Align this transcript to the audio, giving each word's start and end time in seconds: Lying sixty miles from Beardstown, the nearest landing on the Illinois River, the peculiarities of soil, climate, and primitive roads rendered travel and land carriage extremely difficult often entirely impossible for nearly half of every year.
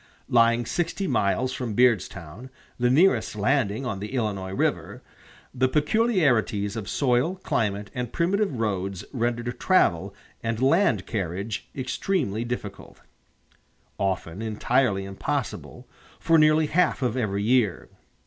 Lying 0.29 0.65
sixty 0.65 1.05
miles 1.05 1.53
from 1.53 1.75
Beardstown, 1.75 2.49
the 2.79 2.89
nearest 2.89 3.35
landing 3.35 3.85
on 3.85 3.99
the 3.99 4.13
Illinois 4.15 4.49
River, 4.51 5.03
the 5.53 5.69
peculiarities 5.69 6.75
of 6.75 6.89
soil, 6.89 7.35
climate, 7.35 7.91
and 7.93 8.11
primitive 8.11 8.59
roads 8.59 9.05
rendered 9.13 9.59
travel 9.59 10.15
and 10.41 10.59
land 10.59 11.05
carriage 11.05 11.69
extremely 11.75 12.43
difficult 12.43 12.99
often 13.99 14.41
entirely 14.41 15.05
impossible 15.05 15.87
for 16.19 16.39
nearly 16.39 16.65
half 16.65 17.03
of 17.03 17.15
every 17.15 17.43
year. 17.43 17.87